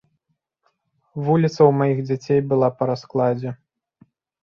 Вуліца 1.27 1.53
ў 1.65 1.71
маіх 1.83 1.99
дзяцей 2.09 2.39
была 2.49 2.67
па 2.81 2.91
раскладзе. 2.95 3.51